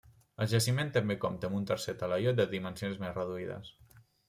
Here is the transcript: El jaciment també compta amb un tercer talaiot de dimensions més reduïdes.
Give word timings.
El 0.45 0.47
jaciment 0.53 0.89
també 0.95 1.17
compta 1.25 1.51
amb 1.51 1.59
un 1.59 1.69
tercer 1.73 1.95
talaiot 2.01 2.41
de 2.41 2.49
dimensions 2.57 3.01
més 3.07 3.15
reduïdes. 3.21 3.73